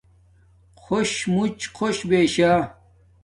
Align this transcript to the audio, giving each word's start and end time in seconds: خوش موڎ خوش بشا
خوش 0.81 1.11
موڎ 1.33 1.57
خوش 1.77 1.97
بشا 2.09 2.53